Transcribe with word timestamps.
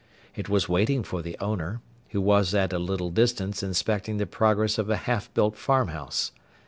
It 0.33 0.49
was 0.49 0.67
waiting 0.67 1.03
for 1.03 1.21
the 1.21 1.37
owner, 1.39 1.79
who 2.09 2.21
was 2.21 2.55
at 2.55 2.73
a 2.73 2.79
little 2.79 3.11
distance 3.11 3.61
inspecting 3.61 4.17
the 4.17 4.25
progress 4.25 4.79
of 4.79 4.89
a 4.89 4.95
half 5.05 5.31
built 5.35 5.55
farm 5.55 5.89
house. 5.89 6.31